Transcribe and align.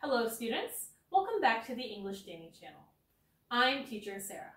Hello 0.00 0.28
students, 0.28 0.90
welcome 1.10 1.40
back 1.40 1.66
to 1.66 1.74
the 1.74 1.82
English 1.82 2.22
Danny 2.22 2.52
channel. 2.58 2.82
I'm 3.50 3.84
teacher 3.84 4.20
Sarah. 4.20 4.54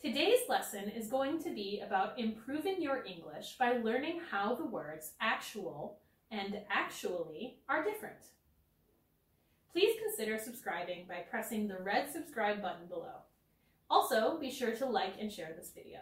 Today's 0.00 0.48
lesson 0.48 0.88
is 0.88 1.08
going 1.08 1.42
to 1.42 1.52
be 1.52 1.82
about 1.84 2.16
improving 2.16 2.80
your 2.80 3.04
English 3.04 3.56
by 3.58 3.78
learning 3.78 4.20
how 4.30 4.54
the 4.54 4.64
words 4.64 5.14
actual 5.20 5.98
and 6.30 6.60
actually 6.70 7.58
are 7.68 7.82
different. 7.82 8.28
Please 9.72 9.98
consider 10.00 10.38
subscribing 10.38 11.06
by 11.08 11.24
pressing 11.28 11.66
the 11.66 11.82
red 11.82 12.12
subscribe 12.12 12.62
button 12.62 12.86
below. 12.86 13.16
Also, 13.90 14.38
be 14.38 14.48
sure 14.48 14.76
to 14.76 14.86
like 14.86 15.14
and 15.20 15.32
share 15.32 15.52
this 15.56 15.72
video. 15.74 15.98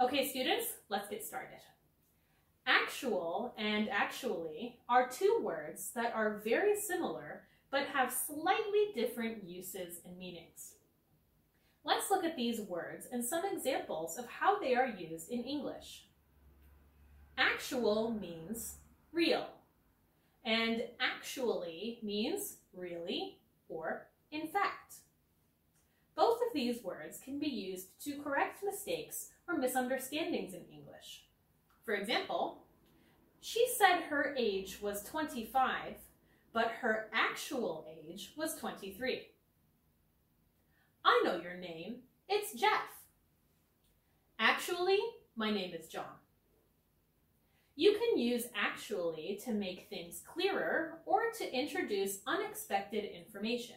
Okay 0.00 0.28
students, 0.28 0.66
let's 0.88 1.08
get 1.08 1.24
started. 1.24 1.60
Actual 2.96 3.52
and 3.58 3.90
actually 3.90 4.78
are 4.88 5.06
two 5.06 5.40
words 5.42 5.90
that 5.94 6.14
are 6.14 6.40
very 6.42 6.74
similar 6.74 7.42
but 7.70 7.82
have 7.88 8.10
slightly 8.10 8.86
different 8.94 9.44
uses 9.44 10.00
and 10.06 10.16
meanings. 10.16 10.76
Let's 11.84 12.10
look 12.10 12.24
at 12.24 12.36
these 12.36 12.62
words 12.62 13.06
and 13.12 13.22
some 13.22 13.44
examples 13.44 14.16
of 14.16 14.26
how 14.26 14.58
they 14.58 14.74
are 14.74 14.86
used 14.86 15.28
in 15.28 15.44
English. 15.44 16.06
Actual 17.36 18.12
means 18.18 18.76
real, 19.12 19.46
and 20.46 20.84
actually 20.98 21.98
means 22.02 22.56
really 22.72 23.36
or 23.68 24.06
in 24.32 24.48
fact. 24.48 24.94
Both 26.14 26.38
of 26.38 26.54
these 26.54 26.82
words 26.82 27.20
can 27.22 27.38
be 27.38 27.48
used 27.48 27.88
to 28.04 28.22
correct 28.22 28.64
mistakes 28.64 29.32
or 29.46 29.58
misunderstandings 29.58 30.54
in 30.54 30.62
English. 30.72 31.24
For 31.84 31.94
example, 31.94 32.62
she 33.40 33.66
said 33.76 34.04
her 34.08 34.34
age 34.36 34.78
was 34.80 35.02
25, 35.04 35.94
but 36.52 36.68
her 36.80 37.08
actual 37.12 37.86
age 37.88 38.32
was 38.36 38.56
23. 38.56 39.28
I 41.04 41.22
know 41.24 41.40
your 41.40 41.56
name. 41.56 41.96
It's 42.28 42.52
Jeff. 42.54 42.82
Actually, 44.38 44.98
my 45.36 45.50
name 45.50 45.72
is 45.74 45.88
John. 45.88 46.04
You 47.76 47.92
can 47.92 48.18
use 48.18 48.44
actually 48.54 49.38
to 49.44 49.52
make 49.52 49.88
things 49.88 50.22
clearer 50.26 50.98
or 51.04 51.30
to 51.38 51.54
introduce 51.54 52.20
unexpected 52.26 53.04
information. 53.04 53.76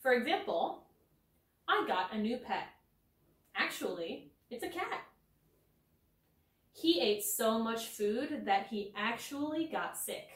For 0.00 0.12
example, 0.12 0.82
I 1.68 1.84
got 1.86 2.12
a 2.12 2.18
new 2.18 2.36
pet. 2.36 2.66
Actually, 3.54 4.32
it's 4.50 4.64
a 4.64 4.68
cat. 4.68 5.04
He 6.76 7.00
ate 7.00 7.24
so 7.24 7.58
much 7.58 7.86
food 7.86 8.42
that 8.44 8.66
he 8.66 8.92
actually 8.94 9.64
got 9.66 9.96
sick. 9.96 10.28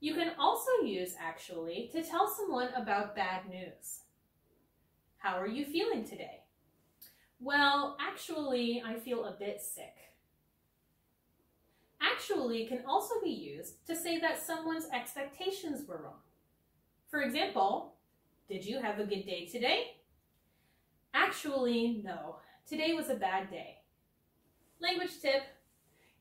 You 0.00 0.14
can 0.14 0.32
also 0.36 0.82
use 0.82 1.14
actually 1.16 1.88
to 1.92 2.02
tell 2.02 2.26
someone 2.26 2.70
about 2.74 3.14
bad 3.14 3.48
news. 3.48 4.00
How 5.18 5.38
are 5.38 5.46
you 5.46 5.64
feeling 5.64 6.02
today? 6.02 6.40
Well, 7.38 7.96
actually, 8.00 8.82
I 8.84 8.98
feel 8.98 9.26
a 9.26 9.36
bit 9.38 9.62
sick. 9.62 9.94
Actually 12.00 12.66
can 12.66 12.82
also 12.84 13.14
be 13.22 13.30
used 13.30 13.86
to 13.86 13.94
say 13.94 14.18
that 14.18 14.44
someone's 14.44 14.88
expectations 14.92 15.86
were 15.86 16.02
wrong. 16.02 16.22
For 17.10 17.22
example, 17.22 17.94
did 18.48 18.64
you 18.64 18.82
have 18.82 18.98
a 18.98 19.06
good 19.06 19.24
day 19.24 19.46
today? 19.46 19.92
Actually, 21.14 22.02
no. 22.04 22.36
Today 22.66 22.92
was 22.92 23.08
a 23.08 23.14
bad 23.14 23.50
day. 23.50 23.76
Language 24.80 25.20
tip. 25.20 25.42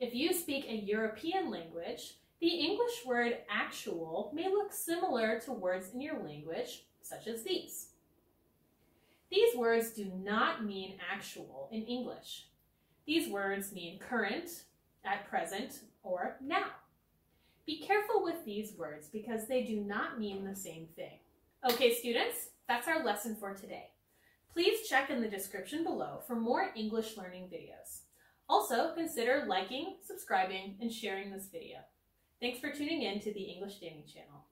If 0.02 0.14
you 0.14 0.34
speak 0.34 0.66
a 0.68 0.76
European 0.76 1.50
language, 1.50 2.16
the 2.42 2.48
English 2.48 3.06
word 3.06 3.38
actual 3.50 4.32
may 4.34 4.50
look 4.50 4.74
similar 4.74 5.40
to 5.42 5.54
words 5.54 5.94
in 5.94 6.02
your 6.02 6.22
language, 6.22 6.84
such 7.02 7.28
as 7.28 7.44
these. 7.44 7.88
These 9.32 9.56
words 9.56 9.92
do 9.92 10.12
not 10.24 10.66
mean 10.66 10.96
actual 11.12 11.70
in 11.72 11.84
English. 11.84 12.48
These 13.06 13.30
words 13.30 13.72
mean 13.72 13.98
current, 13.98 14.64
at 15.06 15.30
present, 15.30 15.80
or 16.04 16.36
now. 16.42 16.68
Be 17.66 17.80
careful 17.80 18.24
with 18.24 18.44
these 18.46 18.74
words 18.78 19.08
because 19.08 19.48
they 19.48 19.64
do 19.64 19.80
not 19.80 20.20
mean 20.20 20.44
the 20.44 20.56
same 20.56 20.88
thing. 20.98 21.20
Okay, 21.70 21.94
students, 21.94 22.50
that's 22.68 22.88
our 22.88 23.06
lesson 23.06 23.36
for 23.36 23.54
today. 23.54 23.92
Please 24.52 24.88
check 24.90 25.10
in 25.10 25.22
the 25.22 25.30
description 25.30 25.84
below 25.84 26.20
for 26.28 26.36
more 26.36 26.72
English 26.76 27.16
learning 27.16 27.44
videos. 27.44 28.02
Also, 28.50 28.94
consider 28.96 29.46
liking, 29.48 29.98
subscribing, 30.04 30.76
and 30.82 30.92
sharing 30.92 31.32
this 31.32 31.50
video. 31.52 31.78
Thanks 32.42 32.60
for 32.60 32.72
tuning 32.72 33.04
in 33.04 33.20
to 33.20 33.32
the 33.32 33.44
English 33.44 33.80
Danny 33.80 34.06
channel. 34.12 34.48